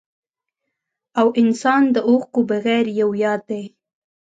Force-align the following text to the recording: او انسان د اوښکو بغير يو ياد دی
او 1.19 1.27
انسان 1.41 1.83
د 1.95 1.97
اوښکو 2.09 2.41
بغير 2.49 2.85
يو 2.99 3.09
ياد 3.23 3.41
دی 3.49 3.63